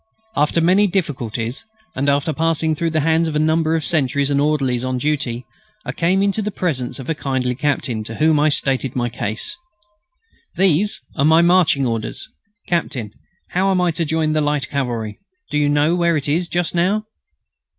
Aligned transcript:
After 0.35 0.61
many 0.61 0.87
difficulties, 0.87 1.63
and 1.95 2.09
after 2.09 2.33
passing 2.33 2.73
through 2.73 2.89
the 2.89 3.01
hands 3.05 3.27
of 3.27 3.35
a 3.35 3.45
number 3.45 3.75
of 3.75 3.85
sentries 3.85 4.31
and 4.31 4.41
orderlies 4.41 4.83
on 4.83 4.97
duty, 4.97 5.45
I 5.85 5.91
came 5.91 6.23
into 6.23 6.41
the 6.41 6.49
presence 6.49 6.97
of 6.97 7.07
a 7.07 7.13
kindly 7.13 7.53
captain, 7.53 8.03
to 8.05 8.15
whom 8.15 8.39
I 8.39 8.49
stated 8.49 8.95
my 8.95 9.09
case: 9.09 9.55
"These 10.55 11.01
are 11.15 11.23
my 11.25 11.43
marching 11.43 11.85
orders, 11.85 12.27
Captain; 12.67 13.11
I 13.53 13.59
am 13.59 13.91
to 13.91 14.03
join 14.03 14.33
the 14.33 14.41
Light 14.41 14.69
Cavalry. 14.71 15.19
Do 15.51 15.59
you 15.59 15.69
know 15.69 15.93
where 15.93 16.17
it 16.17 16.27
is 16.27 16.47
just 16.47 16.73
now?" 16.73 17.05